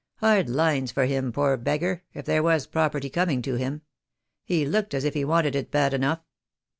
[0.15, 3.83] Hard lines for him, poor beggar, if there was property coming to him.
[4.43, 6.23] He looked as if he wanted it bad enough."